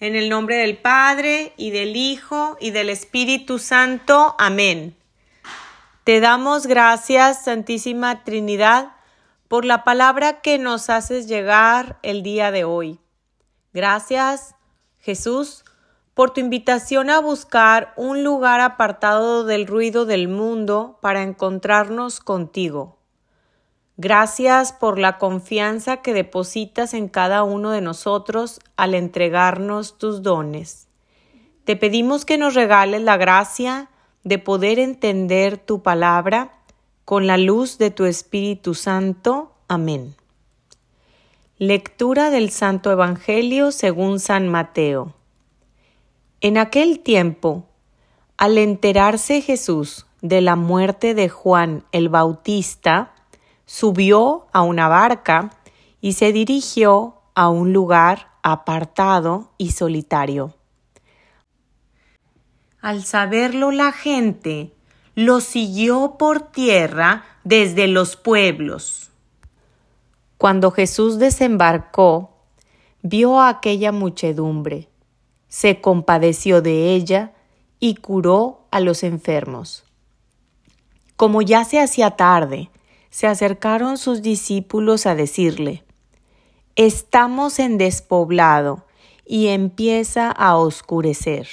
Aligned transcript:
En 0.00 0.14
el 0.14 0.28
nombre 0.28 0.56
del 0.56 0.78
Padre 0.78 1.52
y 1.56 1.70
del 1.70 1.96
Hijo 1.96 2.56
y 2.60 2.70
del 2.70 2.88
Espíritu 2.88 3.58
Santo. 3.58 4.36
Amén. 4.38 4.96
Te 6.04 6.20
damos 6.20 6.68
gracias, 6.68 7.42
Santísima 7.42 8.22
Trinidad, 8.22 8.92
por 9.48 9.64
la 9.64 9.82
palabra 9.82 10.40
que 10.40 10.56
nos 10.56 10.88
haces 10.88 11.26
llegar 11.26 11.98
el 12.04 12.22
día 12.22 12.52
de 12.52 12.62
hoy. 12.62 13.00
Gracias, 13.72 14.54
Jesús, 15.00 15.64
por 16.14 16.30
tu 16.30 16.40
invitación 16.40 17.10
a 17.10 17.18
buscar 17.18 17.92
un 17.96 18.22
lugar 18.22 18.60
apartado 18.60 19.42
del 19.42 19.66
ruido 19.66 20.06
del 20.06 20.28
mundo 20.28 20.98
para 21.02 21.22
encontrarnos 21.22 22.20
contigo. 22.20 22.97
Gracias 24.00 24.72
por 24.72 24.96
la 24.96 25.18
confianza 25.18 26.02
que 26.02 26.14
depositas 26.14 26.94
en 26.94 27.08
cada 27.08 27.42
uno 27.42 27.72
de 27.72 27.80
nosotros 27.80 28.60
al 28.76 28.94
entregarnos 28.94 29.98
tus 29.98 30.22
dones. 30.22 30.86
Te 31.64 31.74
pedimos 31.74 32.24
que 32.24 32.38
nos 32.38 32.54
regales 32.54 33.02
la 33.02 33.16
gracia 33.16 33.90
de 34.22 34.38
poder 34.38 34.78
entender 34.78 35.58
tu 35.58 35.82
palabra 35.82 36.52
con 37.04 37.26
la 37.26 37.38
luz 37.38 37.76
de 37.76 37.90
tu 37.90 38.04
Espíritu 38.04 38.74
Santo. 38.74 39.50
Amén. 39.66 40.14
Lectura 41.58 42.30
del 42.30 42.50
Santo 42.50 42.92
Evangelio 42.92 43.72
según 43.72 44.20
San 44.20 44.46
Mateo. 44.46 45.12
En 46.40 46.56
aquel 46.56 47.00
tiempo, 47.00 47.64
al 48.36 48.58
enterarse 48.58 49.40
Jesús 49.40 50.06
de 50.22 50.40
la 50.40 50.54
muerte 50.54 51.14
de 51.14 51.28
Juan 51.28 51.82
el 51.90 52.08
Bautista, 52.08 53.12
subió 53.68 54.46
a 54.54 54.62
una 54.62 54.88
barca 54.88 55.50
y 56.00 56.14
se 56.14 56.32
dirigió 56.32 57.20
a 57.34 57.50
un 57.50 57.74
lugar 57.74 58.30
apartado 58.42 59.52
y 59.58 59.72
solitario. 59.72 60.54
Al 62.80 63.04
saberlo 63.04 63.70
la 63.70 63.92
gente, 63.92 64.72
lo 65.14 65.40
siguió 65.40 66.16
por 66.18 66.50
tierra 66.50 67.26
desde 67.44 67.88
los 67.88 68.16
pueblos. 68.16 69.10
Cuando 70.38 70.70
Jesús 70.70 71.18
desembarcó, 71.18 72.38
vio 73.02 73.38
a 73.38 73.50
aquella 73.50 73.92
muchedumbre, 73.92 74.88
se 75.48 75.82
compadeció 75.82 76.62
de 76.62 76.94
ella 76.94 77.34
y 77.80 77.96
curó 77.96 78.66
a 78.70 78.80
los 78.80 79.02
enfermos. 79.02 79.84
Como 81.16 81.42
ya 81.42 81.66
se 81.66 81.80
hacía 81.80 82.12
tarde, 82.12 82.70
se 83.10 83.26
acercaron 83.26 83.98
sus 83.98 84.22
discípulos 84.22 85.06
a 85.06 85.14
decirle, 85.14 85.84
Estamos 86.76 87.58
en 87.58 87.76
despoblado 87.76 88.86
y 89.26 89.48
empieza 89.48 90.30
a 90.30 90.56
oscurecer. 90.56 91.48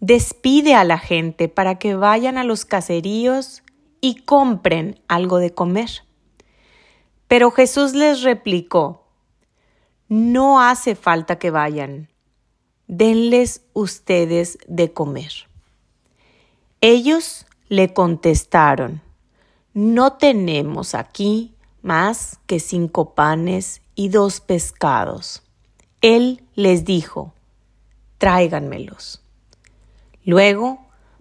Despide 0.00 0.74
a 0.74 0.84
la 0.84 0.98
gente 0.98 1.48
para 1.48 1.78
que 1.78 1.94
vayan 1.94 2.36
a 2.36 2.44
los 2.44 2.64
caseríos 2.64 3.62
y 4.00 4.16
compren 4.16 5.00
algo 5.08 5.38
de 5.38 5.54
comer. 5.54 5.88
Pero 7.28 7.50
Jesús 7.50 7.94
les 7.94 8.22
replicó, 8.22 9.06
No 10.08 10.60
hace 10.60 10.94
falta 10.94 11.38
que 11.38 11.50
vayan, 11.50 12.08
denles 12.86 13.62
ustedes 13.72 14.58
de 14.66 14.92
comer. 14.92 15.32
Ellos 16.80 17.46
le 17.68 17.94
contestaron, 17.94 19.00
no 19.74 20.12
tenemos 20.12 20.94
aquí 20.94 21.52
más 21.82 22.38
que 22.46 22.60
cinco 22.60 23.14
panes 23.14 23.82
y 23.96 24.08
dos 24.08 24.40
pescados. 24.40 25.42
Él 26.00 26.44
les 26.54 26.84
dijo, 26.84 27.34
tráiganmelos. 28.18 29.20
Luego 30.24 30.78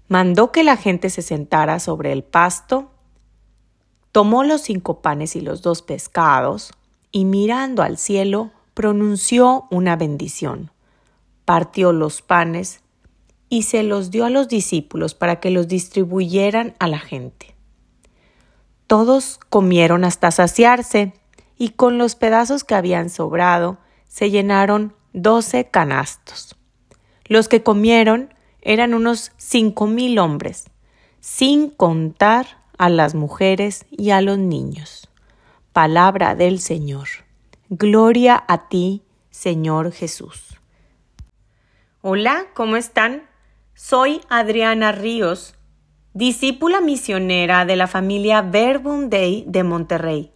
mandó 0.08 0.52
que 0.52 0.64
la 0.64 0.78
gente 0.78 1.10
se 1.10 1.24
sentara 1.24 1.80
sobre 1.80 2.12
el 2.12 2.24
pasto, 2.24 2.92
tomó 4.12 4.44
los 4.44 4.62
cinco 4.62 5.02
panes 5.02 5.36
y 5.36 5.42
los 5.42 5.64
dos 5.64 5.82
pescados, 5.82 6.72
y 7.12 7.26
mirando 7.26 7.82
al 7.82 7.98
cielo, 7.98 8.52
pronunció 8.76 9.66
una 9.72 9.96
bendición. 9.96 10.72
Partió 11.46 11.92
los 11.92 12.22
panes 12.22 12.82
y 13.50 13.64
se 13.64 13.82
los 13.84 14.12
dio 14.12 14.26
a 14.26 14.30
los 14.30 14.48
discípulos 14.48 15.16
para 15.16 15.40
que 15.40 15.50
los 15.50 15.68
distribuyeran 15.68 16.76
a 16.80 16.88
la 16.88 17.00
gente. 17.00 17.53
Todos 18.94 19.40
comieron 19.50 20.06
hasta 20.06 20.30
saciarse, 20.30 21.14
y 21.58 21.70
con 21.70 21.98
los 21.98 22.14
pedazos 22.14 22.64
que 22.64 22.76
habían 22.76 23.10
sobrado 23.10 23.80
se 24.08 24.30
llenaron 24.30 24.94
doce 25.14 25.66
canastos. 25.66 26.56
Los 27.26 27.48
que 27.48 27.64
comieron 27.64 28.32
eran 28.62 28.94
unos 28.94 29.32
cinco 29.38 29.88
mil 29.88 30.20
hombres, 30.20 30.66
sin 31.22 31.72
contar 31.72 32.62
a 32.78 32.90
las 32.90 33.16
mujeres 33.16 33.88
y 33.90 34.12
a 34.12 34.22
los 34.22 34.38
niños. 34.38 35.10
Palabra 35.72 36.36
del 36.36 36.60
Señor. 36.60 37.08
Gloria 37.70 38.44
a 38.48 38.70
ti, 38.70 39.02
Señor 39.32 39.92
Jesús. 39.92 40.60
Hola, 42.04 42.46
¿cómo 42.54 42.76
están? 42.76 43.24
Soy 43.74 44.22
Adriana 44.30 44.92
Ríos 44.92 45.56
discípula 46.14 46.80
misionera 46.80 47.66
de 47.66 47.76
la 47.76 47.88
familia 47.88 48.42
Verbum 48.42 49.10
Dei 49.10 49.44
de 49.48 49.64
Monterrey. 49.64 50.32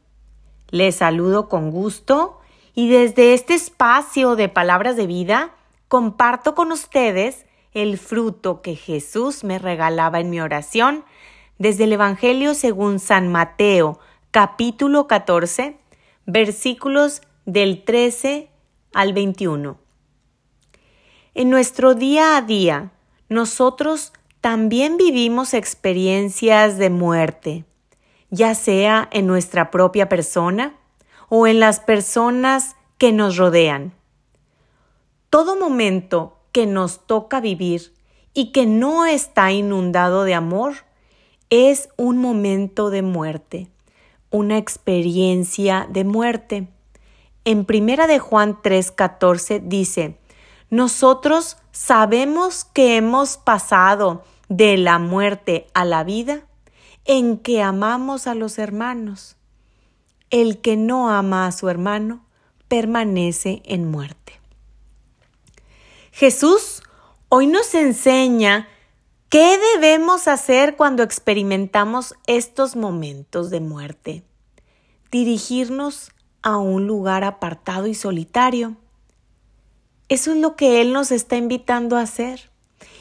Les 0.69 0.95
saludo 0.95 1.47
con 1.47 1.69
gusto 1.69 2.39
y 2.73 2.89
desde 2.89 3.33
este 3.33 3.53
espacio 3.53 4.35
de 4.35 4.49
palabras 4.49 4.95
de 4.95 5.05
vida 5.05 5.53
comparto 5.87 6.55
con 6.55 6.71
ustedes 6.71 7.45
el 7.73 7.99
fruto 7.99 8.61
que 8.61 8.75
Jesús 8.75 9.43
me 9.43 9.59
regalaba 9.59 10.19
en 10.19 10.31
mi 10.31 10.41
oración 10.41 11.05
desde 11.59 11.83
el 11.83 11.93
Evangelio 11.93 12.55
según 12.55 12.99
San 12.99 13.31
Mateo, 13.31 13.99
capítulo 14.31 15.07
14, 15.07 15.77
versículos 16.25 17.21
del 17.45 17.83
13 17.83 18.49
al 18.93 19.13
21. 19.13 19.77
En 21.35 21.49
nuestro 21.51 21.93
día 21.93 22.35
a 22.35 22.41
día, 22.41 22.91
nosotros 23.29 24.11
también 24.47 24.95
vivimos 24.95 25.53
experiencias 25.53 26.77
de 26.77 26.89
muerte, 26.89 27.65
ya 28.29 28.55
sea 28.55 29.09
en 29.11 29.27
nuestra 29.27 29.71
propia 29.71 30.07
persona 30.07 30.77
o 31.27 31.47
en 31.47 31.59
las 31.59 31.81
personas 31.81 32.77
que 32.97 33.11
nos 33.11 33.35
rodean. 33.35 33.91
Todo 35.29 35.59
momento 35.59 36.37
que 36.53 36.65
nos 36.65 37.05
toca 37.05 37.41
vivir 37.41 37.93
y 38.33 38.53
que 38.53 38.65
no 38.65 39.05
está 39.05 39.51
inundado 39.51 40.23
de 40.23 40.35
amor 40.35 40.75
es 41.49 41.89
un 41.97 42.17
momento 42.17 42.89
de 42.89 43.01
muerte, 43.01 43.67
una 44.29 44.57
experiencia 44.57 45.87
de 45.89 46.05
muerte. 46.05 46.69
En 47.43 47.65
Primera 47.65 48.07
de 48.07 48.19
Juan 48.19 48.61
3:14 48.61 49.59
dice, 49.65 50.17
nosotros 50.69 51.57
sabemos 51.73 52.63
que 52.63 52.95
hemos 52.95 53.35
pasado 53.35 54.23
de 54.49 54.77
la 54.77 54.99
muerte 54.99 55.67
a 55.73 55.85
la 55.85 56.03
vida 56.03 56.43
en 57.05 57.37
que 57.37 57.61
amamos 57.61 58.27
a 58.27 58.35
los 58.35 58.57
hermanos. 58.57 59.37
El 60.29 60.59
que 60.59 60.75
no 60.75 61.09
ama 61.09 61.47
a 61.47 61.51
su 61.51 61.69
hermano 61.69 62.25
permanece 62.67 63.61
en 63.65 63.89
muerte. 63.89 64.33
Jesús 66.11 66.83
hoy 67.29 67.47
nos 67.47 67.73
enseña 67.75 68.67
qué 69.29 69.57
debemos 69.75 70.27
hacer 70.27 70.75
cuando 70.75 71.03
experimentamos 71.03 72.15
estos 72.27 72.75
momentos 72.75 73.49
de 73.49 73.61
muerte. 73.61 74.23
Dirigirnos 75.11 76.11
a 76.41 76.57
un 76.57 76.87
lugar 76.87 77.23
apartado 77.23 77.87
y 77.87 77.93
solitario. 77.93 78.75
Eso 80.09 80.31
es 80.31 80.37
lo 80.37 80.55
que 80.55 80.81
Él 80.81 80.91
nos 80.91 81.11
está 81.11 81.37
invitando 81.37 81.97
a 81.97 82.01
hacer 82.01 82.49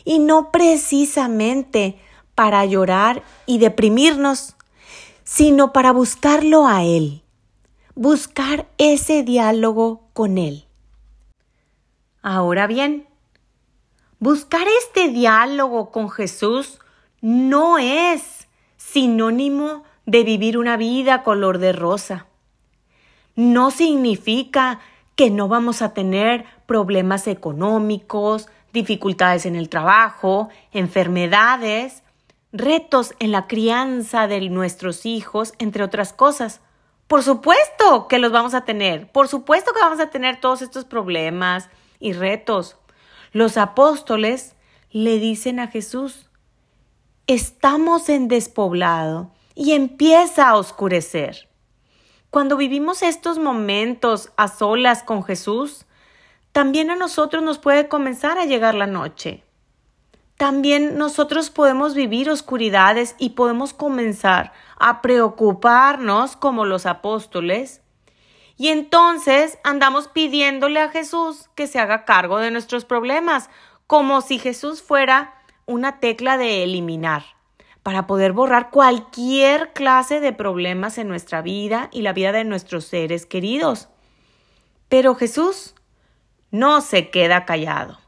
y 0.06 0.20
no 0.20 0.52
precisamente 0.52 1.98
para 2.36 2.64
llorar 2.64 3.24
y 3.44 3.58
deprimirnos, 3.58 4.54
sino 5.24 5.72
para 5.72 5.90
buscarlo 5.92 6.68
a 6.68 6.84
Él, 6.84 7.22
buscar 7.96 8.68
ese 8.78 9.24
diálogo 9.24 10.08
con 10.12 10.38
Él. 10.38 10.64
Ahora 12.22 12.68
bien, 12.68 13.08
buscar 14.20 14.66
este 14.80 15.08
diálogo 15.08 15.90
con 15.90 16.08
Jesús 16.08 16.78
no 17.20 17.76
es 17.78 18.46
sinónimo 18.76 19.82
de 20.06 20.22
vivir 20.22 20.56
una 20.56 20.76
vida 20.76 21.24
color 21.24 21.58
de 21.58 21.72
rosa. 21.72 22.26
No 23.34 23.72
significa 23.72 24.78
que 25.16 25.30
no 25.30 25.48
vamos 25.48 25.82
a 25.82 25.94
tener 25.94 26.44
problemas 26.66 27.26
económicos, 27.26 28.48
dificultades 28.76 29.46
en 29.46 29.56
el 29.56 29.70
trabajo, 29.70 30.50
enfermedades, 30.70 32.02
retos 32.52 33.14
en 33.18 33.32
la 33.32 33.46
crianza 33.46 34.26
de 34.26 34.50
nuestros 34.50 35.06
hijos, 35.06 35.54
entre 35.58 35.82
otras 35.82 36.12
cosas. 36.12 36.60
Por 37.06 37.22
supuesto 37.22 38.06
que 38.06 38.18
los 38.18 38.32
vamos 38.32 38.52
a 38.52 38.66
tener, 38.66 39.10
por 39.12 39.28
supuesto 39.28 39.72
que 39.72 39.80
vamos 39.80 39.98
a 39.98 40.10
tener 40.10 40.40
todos 40.40 40.60
estos 40.60 40.84
problemas 40.84 41.70
y 41.98 42.12
retos, 42.12 42.76
Los 43.32 43.56
apóstoles 43.56 44.54
le 44.90 45.18
dicen 45.18 45.58
a 45.58 45.68
Jesús, 45.68 46.30
estamos 47.26 48.08
en 48.08 48.28
despoblado 48.28 49.30
y 49.54 49.72
empieza 49.72 50.48
a 50.48 50.56
oscurecer. 50.56 51.48
Cuando 52.30 52.56
vivimos 52.56 53.02
estos 53.02 53.38
momentos 53.38 54.30
a 54.36 54.48
solas 54.48 55.02
con 55.02 55.22
Jesús, 55.22 55.86
también 56.56 56.90
a 56.90 56.96
nosotros 56.96 57.42
nos 57.42 57.58
puede 57.58 57.86
comenzar 57.86 58.38
a 58.38 58.46
llegar 58.46 58.74
la 58.74 58.86
noche. 58.86 59.44
También 60.38 60.96
nosotros 60.96 61.50
podemos 61.50 61.94
vivir 61.94 62.30
oscuridades 62.30 63.14
y 63.18 63.30
podemos 63.30 63.74
comenzar 63.74 64.54
a 64.78 65.02
preocuparnos 65.02 66.34
como 66.34 66.64
los 66.64 66.86
apóstoles. 66.86 67.82
Y 68.56 68.68
entonces 68.68 69.58
andamos 69.64 70.08
pidiéndole 70.08 70.80
a 70.80 70.88
Jesús 70.88 71.50
que 71.56 71.66
se 71.66 71.78
haga 71.78 72.06
cargo 72.06 72.38
de 72.38 72.50
nuestros 72.50 72.86
problemas, 72.86 73.50
como 73.86 74.22
si 74.22 74.38
Jesús 74.38 74.80
fuera 74.80 75.34
una 75.66 76.00
tecla 76.00 76.38
de 76.38 76.62
eliminar 76.62 77.22
para 77.82 78.06
poder 78.06 78.32
borrar 78.32 78.70
cualquier 78.70 79.74
clase 79.74 80.20
de 80.20 80.32
problemas 80.32 80.96
en 80.96 81.08
nuestra 81.08 81.42
vida 81.42 81.90
y 81.92 82.00
la 82.00 82.14
vida 82.14 82.32
de 82.32 82.44
nuestros 82.44 82.86
seres 82.86 83.26
queridos. 83.26 83.90
Pero 84.88 85.14
Jesús 85.16 85.74
no 86.50 86.80
se 86.80 87.10
queda 87.10 87.44
callado. 87.44 87.98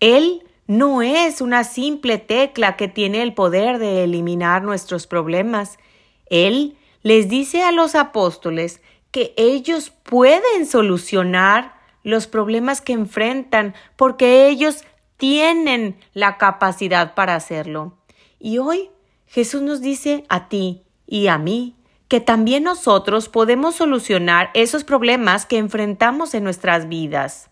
Él 0.00 0.44
no 0.66 1.02
es 1.02 1.40
una 1.40 1.64
simple 1.64 2.18
tecla 2.18 2.76
que 2.76 2.88
tiene 2.88 3.22
el 3.22 3.34
poder 3.34 3.78
de 3.78 4.04
eliminar 4.04 4.62
nuestros 4.62 5.06
problemas. 5.06 5.78
Él 6.26 6.76
les 7.02 7.28
dice 7.28 7.62
a 7.62 7.72
los 7.72 7.94
apóstoles 7.94 8.80
que 9.10 9.34
ellos 9.36 9.90
pueden 9.90 10.66
solucionar 10.66 11.74
los 12.02 12.26
problemas 12.26 12.80
que 12.80 12.92
enfrentan 12.92 13.74
porque 13.96 14.48
ellos 14.48 14.84
tienen 15.16 15.98
la 16.14 16.38
capacidad 16.38 17.14
para 17.14 17.34
hacerlo. 17.34 17.98
Y 18.38 18.58
hoy 18.58 18.90
Jesús 19.26 19.62
nos 19.62 19.80
dice 19.80 20.24
a 20.28 20.48
ti 20.48 20.82
y 21.06 21.26
a 21.26 21.36
mí 21.36 21.76
que 22.10 22.18
también 22.20 22.64
nosotros 22.64 23.28
podemos 23.28 23.76
solucionar 23.76 24.50
esos 24.54 24.82
problemas 24.82 25.46
que 25.46 25.58
enfrentamos 25.58 26.34
en 26.34 26.42
nuestras 26.42 26.88
vidas, 26.88 27.50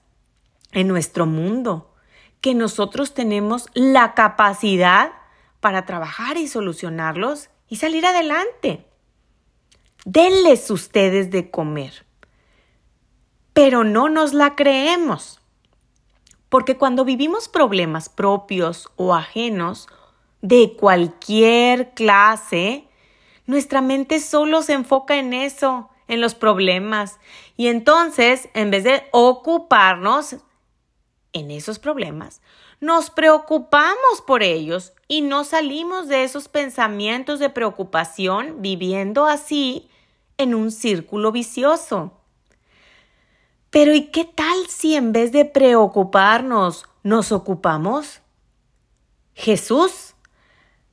en 0.72 0.88
nuestro 0.88 1.26
mundo, 1.26 1.94
que 2.40 2.56
nosotros 2.56 3.14
tenemos 3.14 3.68
la 3.74 4.14
capacidad 4.14 5.12
para 5.60 5.86
trabajar 5.86 6.38
y 6.38 6.48
solucionarlos 6.48 7.50
y 7.68 7.76
salir 7.76 8.04
adelante. 8.04 8.84
Denles 10.04 10.72
ustedes 10.72 11.30
de 11.30 11.52
comer. 11.52 12.04
Pero 13.52 13.84
no 13.84 14.08
nos 14.08 14.34
la 14.34 14.56
creemos. 14.56 15.40
Porque 16.48 16.76
cuando 16.76 17.04
vivimos 17.04 17.48
problemas 17.48 18.08
propios 18.08 18.90
o 18.96 19.14
ajenos, 19.14 19.86
de 20.42 20.74
cualquier 20.76 21.94
clase, 21.94 22.87
nuestra 23.48 23.80
mente 23.80 24.20
solo 24.20 24.60
se 24.60 24.74
enfoca 24.74 25.16
en 25.16 25.32
eso, 25.32 25.88
en 26.06 26.20
los 26.20 26.34
problemas. 26.34 27.18
Y 27.56 27.68
entonces, 27.68 28.50
en 28.52 28.70
vez 28.70 28.84
de 28.84 29.04
ocuparnos 29.10 30.36
en 31.32 31.50
esos 31.50 31.78
problemas, 31.78 32.42
nos 32.78 33.08
preocupamos 33.08 34.20
por 34.26 34.42
ellos 34.42 34.92
y 35.08 35.22
no 35.22 35.44
salimos 35.44 36.08
de 36.08 36.24
esos 36.24 36.46
pensamientos 36.48 37.38
de 37.38 37.48
preocupación 37.48 38.60
viviendo 38.60 39.24
así 39.24 39.88
en 40.36 40.54
un 40.54 40.70
círculo 40.70 41.32
vicioso. 41.32 42.12
Pero 43.70 43.94
¿y 43.94 44.08
qué 44.08 44.26
tal 44.26 44.66
si 44.68 44.94
en 44.94 45.12
vez 45.12 45.32
de 45.32 45.46
preocuparnos 45.46 46.84
nos 47.02 47.32
ocupamos? 47.32 48.20
Jesús 49.32 50.07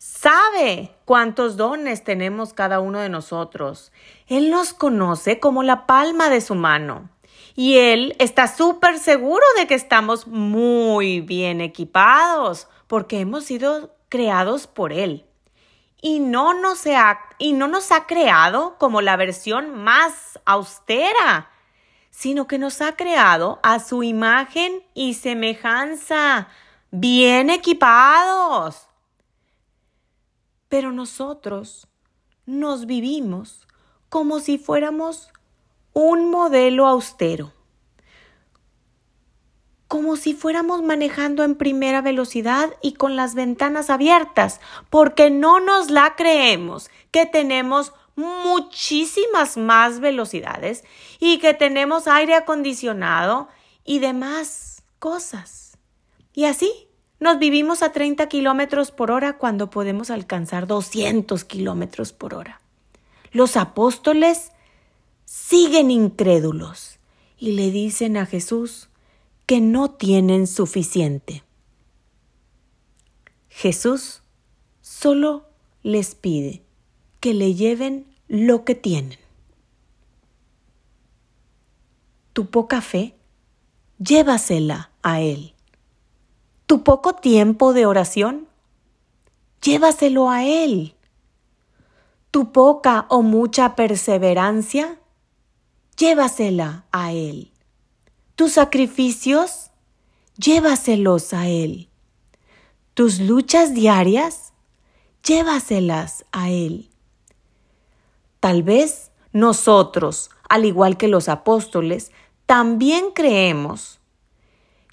sabe 0.06 0.96
cuántos 1.06 1.58
dones 1.58 2.04
tenemos 2.04 2.54
cada 2.54 2.80
uno 2.80 3.00
de 3.00 3.10
nosotros. 3.10 3.92
Él 4.28 4.52
nos 4.52 4.74
conoce 4.74 5.40
como 5.40 5.64
la 5.64 5.88
palma 5.88 6.30
de 6.30 6.42
su 6.42 6.54
mano. 6.54 7.10
Y 7.56 7.78
Él 7.78 8.16
está 8.20 8.48
súper 8.48 9.00
seguro 9.00 9.44
de 9.58 9.66
que 9.66 9.74
estamos 9.74 10.28
muy 10.28 11.22
bien 11.22 11.60
equipados 11.60 12.68
porque 12.86 13.20
hemos 13.20 13.46
sido 13.46 13.96
creados 14.10 14.68
por 14.68 14.94
Él. 14.94 15.26
Y 16.02 16.20
no, 16.20 16.54
nos 16.54 16.86
ha, 16.86 17.20
y 17.40 17.54
no 17.54 17.68
nos 17.68 17.92
ha 17.92 18.06
creado 18.06 18.78
como 18.78 19.02
la 19.02 19.16
versión 19.16 19.74
más 19.74 20.40
austera, 20.46 21.50
sino 22.12 22.46
que 22.46 22.60
nos 22.60 22.82
ha 22.82 22.96
creado 22.96 23.60
a 23.64 23.80
su 23.80 24.04
imagen 24.04 24.84
y 24.94 25.16
semejanza, 25.16 26.48
bien 26.92 27.50
equipados. 27.50 28.88
Pero 30.70 30.92
nosotros 30.92 31.88
nos 32.46 32.86
vivimos 32.86 33.68
como 34.10 34.40
si 34.40 34.58
fuéramos 34.58 35.30
un 35.94 36.30
modelo 36.30 36.88
austero, 36.88 37.52
como 39.88 40.16
si 40.16 40.34
fuéramos 40.34 40.82
manejando 40.84 41.44
en 41.44 41.56
primera 41.56 42.02
velocidad 42.02 42.70
y 42.82 42.94
con 42.94 43.16
las 43.16 43.36
ventanas 43.36 43.90
abiertas, 43.90 44.60
porque 44.90 45.30
no 45.30 45.60
nos 45.60 45.90
la 45.90 46.16
creemos 46.16 46.90
que 47.12 47.26
tenemos 47.26 47.94
muchísimas 48.16 49.58
más 49.58 50.00
velocidades 50.00 50.84
y 51.20 51.40
que 51.40 51.54
tenemos 51.54 52.08
aire 52.08 52.36
acondicionado 52.36 53.48
y 53.84 54.00
demás 54.00 54.84
cosas. 55.00 55.78
Y 56.34 56.46
así 56.46 56.85
nos 57.20 57.40
vivimos 57.40 57.82
a 57.82 57.92
30 57.92 58.28
kilómetros 58.28 58.92
por 58.92 59.12
hora 59.12 59.38
cuando 59.38 59.70
podemos 59.70 60.10
alcanzar 60.10 60.68
200 60.68 61.46
kilómetros 61.46 62.12
por 62.12 62.34
hora. 62.34 62.62
Los 63.32 63.58
apóstoles 63.58 64.52
siguen 65.24 65.92
incrédulos 65.92 67.00
y 67.38 67.54
le 67.54 67.72
dicen 67.72 68.18
a 68.18 68.26
Jesús 68.26 68.90
que 69.46 69.62
no 69.62 69.92
tienen 69.92 70.48
suficiente. 70.48 71.44
Jesús 73.50 74.22
solo 74.82 75.48
les 75.84 76.16
pide 76.16 76.64
que 77.22 77.34
le 77.34 77.54
lleven 77.54 78.06
lo 78.28 78.66
que 78.66 78.76
tienen. 78.76 79.20
Tu 82.34 82.50
poca 82.50 82.82
fe, 82.82 83.16
llévasela 83.98 84.92
a 85.02 85.22
Él 85.22 85.55
tu 86.66 86.84
poco 86.84 87.14
tiempo 87.14 87.74
de 87.74 87.86
oración, 87.86 88.48
llévaselo 89.62 90.30
a 90.30 90.44
Él. 90.44 90.96
Tu 92.32 92.52
poca 92.52 93.06
o 93.10 93.22
mucha 93.22 93.76
perseverancia, 93.76 95.00
llévasela 95.98 96.86
a 96.92 97.14
Él. 97.14 97.52
Tus 98.36 98.54
sacrificios, 98.54 99.72
llévaselos 100.38 101.34
a 101.34 101.48
Él. 101.48 101.90
Tus 102.94 103.20
luchas 103.20 103.74
diarias, 103.74 104.54
llévaselas 105.24 106.26
a 106.32 106.50
Él. 106.50 106.90
Tal 108.40 108.64
vez 108.64 109.12
nosotros, 109.32 110.30
al 110.50 110.66
igual 110.66 110.98
que 110.98 111.08
los 111.08 111.30
apóstoles, 111.30 112.12
también 112.46 113.12
creemos 113.14 114.00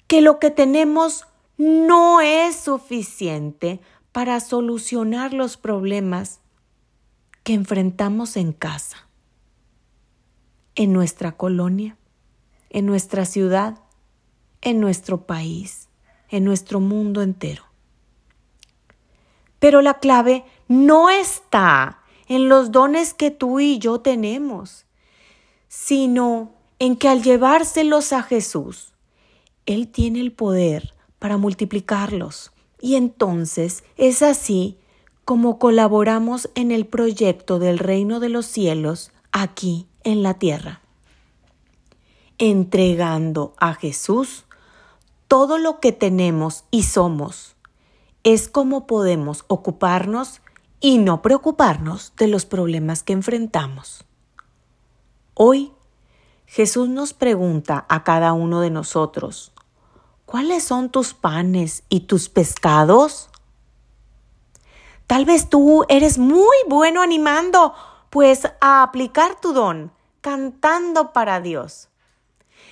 que 0.07 0.21
lo 0.21 0.39
que 0.39 0.49
tenemos 0.49 1.25
no 1.63 2.19
es 2.19 2.57
suficiente 2.57 3.79
para 4.11 4.41
solucionar 4.41 5.33
los 5.33 5.55
problemas 5.55 6.41
que 7.43 7.53
enfrentamos 7.53 8.35
en 8.35 8.51
casa, 8.51 9.07
en 10.75 10.91
nuestra 10.91 11.37
colonia, 11.37 11.97
en 12.69 12.85
nuestra 12.85 13.23
ciudad, 13.23 13.79
en 14.61 14.81
nuestro 14.81 15.25
país, 15.25 15.87
en 16.29 16.43
nuestro 16.43 16.81
mundo 16.81 17.21
entero. 17.21 17.63
Pero 19.59 19.81
la 19.81 19.99
clave 19.99 20.43
no 20.67 21.09
está 21.09 22.01
en 22.27 22.49
los 22.49 22.71
dones 22.71 23.13
que 23.13 23.31
tú 23.31 23.61
y 23.61 23.79
yo 23.79 24.01
tenemos, 24.01 24.85
sino 25.69 26.51
en 26.79 26.97
que 26.97 27.07
al 27.07 27.23
llevárselos 27.23 28.11
a 28.11 28.21
Jesús, 28.21 28.91
Él 29.65 29.87
tiene 29.87 30.19
el 30.19 30.33
poder 30.33 30.93
para 31.23 31.37
multiplicarlos. 31.37 32.51
Y 32.81 32.95
entonces 32.95 33.85
es 33.95 34.21
así 34.21 34.77
como 35.23 35.57
colaboramos 35.57 36.49
en 36.53 36.69
el 36.69 36.85
proyecto 36.85 37.59
del 37.59 37.79
reino 37.79 38.19
de 38.19 38.27
los 38.27 38.45
cielos 38.45 39.13
aquí 39.31 39.87
en 40.03 40.21
la 40.21 40.33
tierra, 40.33 40.81
entregando 42.39 43.53
a 43.57 43.73
Jesús 43.73 44.43
todo 45.29 45.57
lo 45.57 45.79
que 45.79 45.93
tenemos 45.93 46.65
y 46.71 46.83
somos. 46.83 47.55
Es 48.25 48.49
como 48.49 48.85
podemos 48.85 49.45
ocuparnos 49.47 50.41
y 50.81 50.97
no 50.97 51.21
preocuparnos 51.21 52.11
de 52.17 52.27
los 52.27 52.45
problemas 52.45 53.01
que 53.01 53.13
enfrentamos. 53.13 54.03
Hoy 55.35 55.71
Jesús 56.47 56.89
nos 56.89 57.13
pregunta 57.13 57.85
a 57.87 58.03
cada 58.03 58.33
uno 58.33 58.59
de 58.59 58.71
nosotros, 58.71 59.52
¿cuáles 60.25 60.63
son 60.63 60.89
tus 60.89 61.13
panes 61.13 61.83
y 61.89 62.01
tus 62.01 62.29
pescados? 62.29 63.29
Tal 65.07 65.25
vez 65.25 65.49
tú 65.49 65.85
eres 65.89 66.17
muy 66.17 66.55
bueno 66.67 67.01
animando, 67.01 67.73
pues 68.09 68.47
a 68.61 68.83
aplicar 68.83 69.39
tu 69.39 69.53
don, 69.53 69.91
cantando 70.21 71.13
para 71.13 71.39
Dios. 71.39 71.89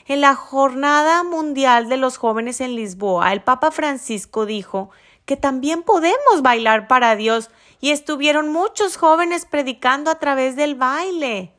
En 0.07 0.21
la 0.21 0.35
Jornada 0.35 1.23
Mundial 1.23 1.87
de 1.87 1.97
los 1.97 2.17
Jóvenes 2.17 2.61
en 2.61 2.75
Lisboa, 2.75 3.31
el 3.33 3.41
Papa 3.41 3.71
Francisco 3.71 4.45
dijo 4.45 4.89
que 5.25 5.37
también 5.37 5.83
podemos 5.83 6.41
bailar 6.41 6.87
para 6.87 7.15
Dios 7.15 7.49
y 7.79 7.91
estuvieron 7.91 8.51
muchos 8.51 8.97
jóvenes 8.97 9.45
predicando 9.45 10.09
a 10.09 10.15
través 10.15 10.55
del 10.55 10.75
baile. 10.75 11.53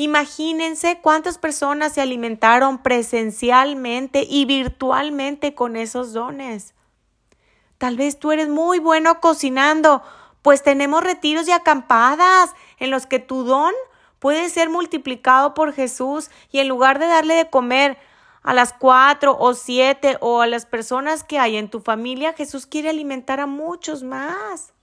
Imagínense 0.00 1.00
cuántas 1.02 1.38
personas 1.38 1.92
se 1.92 2.00
alimentaron 2.00 2.78
presencialmente 2.84 4.24
y 4.30 4.44
virtualmente 4.44 5.56
con 5.56 5.74
esos 5.74 6.12
dones. 6.12 6.76
Tal 7.78 7.96
vez 7.96 8.16
tú 8.16 8.30
eres 8.30 8.48
muy 8.48 8.78
bueno 8.78 9.18
cocinando, 9.20 10.04
pues 10.40 10.62
tenemos 10.62 11.02
retiros 11.02 11.48
y 11.48 11.50
acampadas 11.50 12.54
en 12.78 12.92
los 12.92 13.06
que 13.06 13.18
tu 13.18 13.42
don 13.42 13.72
puede 14.20 14.48
ser 14.50 14.70
multiplicado 14.70 15.52
por 15.52 15.72
Jesús 15.72 16.30
y 16.52 16.60
en 16.60 16.68
lugar 16.68 17.00
de 17.00 17.08
darle 17.08 17.34
de 17.34 17.50
comer 17.50 17.98
a 18.44 18.54
las 18.54 18.72
cuatro 18.72 19.36
o 19.36 19.54
siete 19.54 20.16
o 20.20 20.42
a 20.42 20.46
las 20.46 20.64
personas 20.64 21.24
que 21.24 21.40
hay 21.40 21.56
en 21.56 21.70
tu 21.70 21.80
familia, 21.80 22.34
Jesús 22.34 22.66
quiere 22.66 22.90
alimentar 22.90 23.40
a 23.40 23.46
muchos 23.46 24.04
más. 24.04 24.74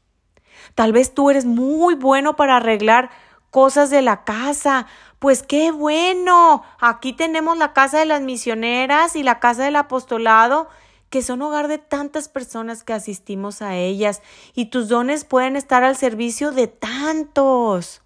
Tal 0.76 0.92
vez 0.92 1.14
tú 1.14 1.30
eres 1.30 1.46
muy 1.46 1.96
bueno 1.96 2.36
para 2.36 2.58
arreglar 2.58 3.12
cosas 3.56 3.90
de 3.90 4.02
la 4.02 4.26
casa. 4.26 4.86
Pues 5.20 5.44
qué 5.44 5.72
bueno. 5.72 6.64
Aquí 6.80 7.14
tenemos 7.14 7.58
la 7.58 7.74
casa 7.74 8.00
de 8.00 8.06
las 8.06 8.22
misioneras 8.22 9.16
y 9.16 9.24
la 9.24 9.40
casa 9.40 9.64
del 9.64 9.76
apostolado 9.76 10.68
que 11.10 11.22
son 11.22 11.42
hogar 11.42 11.68
de 11.68 11.78
tantas 11.78 12.28
personas 12.28 12.84
que 12.84 12.94
asistimos 12.94 13.62
a 13.62 13.76
ellas 13.76 14.22
y 14.54 14.66
tus 14.66 14.90
dones 14.90 15.24
pueden 15.24 15.56
estar 15.56 15.84
al 15.84 15.96
servicio 15.96 16.52
de 16.52 16.68
tantos. 16.68 18.02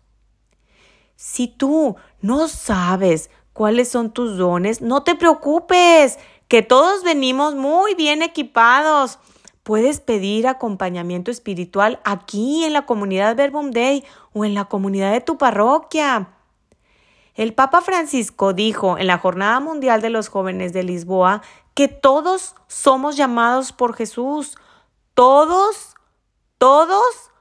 Si 1.15 1.47
tú 1.47 1.95
no 2.21 2.47
sabes 2.47 3.29
cuáles 3.53 3.89
son 3.89 4.11
tus 4.11 4.37
dones, 4.37 4.81
no 4.81 5.03
te 5.03 5.15
preocupes, 5.15 6.19
que 6.47 6.61
todos 6.61 7.03
venimos 7.03 7.55
muy 7.55 7.95
bien 7.95 8.21
equipados. 8.21 9.19
Puedes 9.63 9.99
pedir 9.99 10.47
acompañamiento 10.47 11.29
espiritual 11.29 11.99
aquí 12.03 12.63
en 12.63 12.73
la 12.73 12.85
comunidad 12.85 13.35
Verbum 13.35 13.71
Day 13.71 14.03
o 14.33 14.45
en 14.45 14.53
la 14.53 14.65
comunidad 14.65 15.11
de 15.11 15.21
tu 15.21 15.37
parroquia. 15.37 16.38
El 17.39 17.53
Papa 17.53 17.79
Francisco 17.79 18.51
dijo 18.51 18.97
en 18.97 19.07
la 19.07 19.17
Jornada 19.17 19.61
Mundial 19.61 20.01
de 20.01 20.09
los 20.09 20.27
Jóvenes 20.27 20.73
de 20.73 20.83
Lisboa 20.83 21.41
que 21.73 21.87
todos 21.87 22.53
somos 22.67 23.15
llamados 23.15 23.71
por 23.71 23.95
Jesús. 23.95 24.57
Todos, 25.13 25.95
todos, 26.57 27.31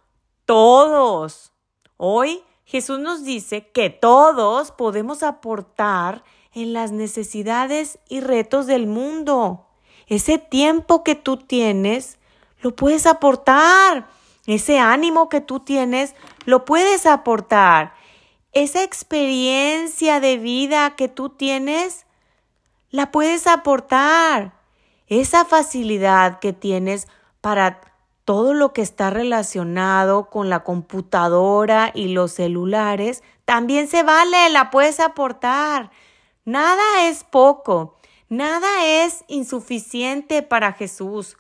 todos. 0.45 1.53
Hoy 1.97 2.45
Jesús 2.65 3.01
nos 3.01 3.25
dice 3.25 3.73
que 3.73 3.91
todos 3.91 4.71
podemos 4.71 5.25
aportar 5.25 6.23
en 6.53 6.73
las 6.73 6.93
necesidades 6.93 7.99
y 8.09 8.21
retos 8.21 8.69
del 8.69 8.87
mundo. 8.87 9.67
Ese 10.07 10.39
tiempo 10.39 11.03
que 11.03 11.17
tú 11.17 11.39
tienes, 11.39 12.21
lo 12.61 12.77
puedes 12.77 13.05
aportar. 13.05 14.07
Ese 14.47 14.79
ánimo 14.79 15.29
que 15.29 15.41
tú 15.41 15.59
tienes, 15.59 16.15
lo 16.45 16.65
puedes 16.65 17.05
aportar. 17.05 17.98
Esa 18.53 18.83
experiencia 18.83 20.21
de 20.21 20.39
vida 20.39 20.97
que 20.97 21.09
tú 21.09 21.29
tienes, 21.29 22.07
la 22.91 23.11
puedes 23.11 23.47
aportar. 23.47 24.55
Esa 25.07 25.45
facilidad 25.45 26.39
que 26.39 26.53
tienes 26.53 27.09
para 27.41 27.81
todo 28.25 28.53
lo 28.53 28.73
que 28.73 28.83
está 28.83 29.11
relacionado 29.11 30.29
con 30.29 30.51
la 30.51 30.65
computadora 30.65 31.91
y 31.95 32.09
los 32.09 32.33
celulares, 32.33 33.23
también 33.45 33.89
se 33.89 34.03
vale, 34.03 34.51
la 34.51 34.71
puedes 34.71 35.01
aportar. 35.01 35.91
Nada 36.45 37.09
es 37.09 37.25
poco, 37.25 37.97
nada 38.29 38.69
es 38.85 39.25
insuficiente 39.29 40.43
para 40.43 40.73
Jesús, 40.73 41.39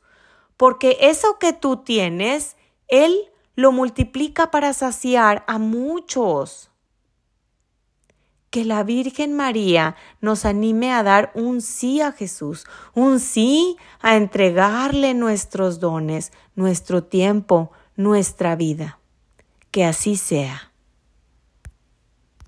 porque 0.56 0.96
eso 1.00 1.38
que 1.38 1.52
tú 1.52 1.78
tienes, 1.78 2.56
Él 2.88 3.30
lo 3.54 3.72
multiplica 3.72 4.50
para 4.50 4.72
saciar 4.72 5.44
a 5.46 5.58
muchos 5.58 6.70
que 8.50 8.64
la 8.64 8.82
Virgen 8.82 9.34
María 9.34 9.96
nos 10.20 10.44
anime 10.44 10.92
a 10.92 11.02
dar 11.02 11.30
un 11.34 11.60
sí 11.60 12.00
a 12.00 12.12
Jesús, 12.12 12.64
un 12.94 13.20
sí 13.20 13.76
a 14.00 14.16
entregarle 14.16 15.14
nuestros 15.14 15.80
dones, 15.80 16.32
nuestro 16.54 17.04
tiempo, 17.04 17.70
nuestra 17.96 18.56
vida. 18.56 18.98
Que 19.70 19.84
así 19.84 20.16
sea. 20.16 20.67